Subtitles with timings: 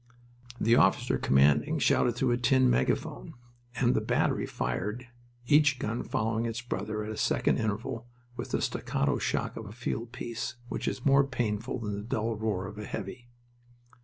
[0.59, 3.35] The officer commanding shouted through a tin megaphone,
[3.75, 5.05] and the battery fired,
[5.45, 9.71] each gun following its brother at a second interval, with the staccato shock of a
[9.71, 13.29] field piece, which is more painful than the dull roar of a "heavy."